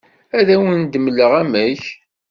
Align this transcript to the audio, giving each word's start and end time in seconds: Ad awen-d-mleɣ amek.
Ad 0.37 0.47
awen-d-mleɣ 0.55 1.31
amek. 1.41 1.83